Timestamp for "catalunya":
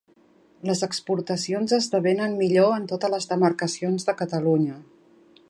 4.25-4.81